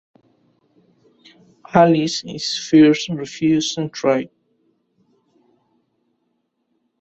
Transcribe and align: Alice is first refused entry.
Alice 1.75 2.23
is 2.25 2.57
first 2.57 3.09
refused 3.09 3.77
entry. 3.77 4.31